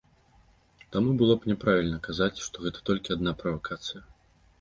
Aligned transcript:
Таму 0.95 1.11
было 1.19 1.33
б 1.43 1.51
няправільна 1.51 1.99
казаць, 2.07 2.41
што 2.45 2.55
гэта 2.65 2.79
толькі 2.89 3.15
адна 3.17 3.35
правакацыя. 3.43 4.01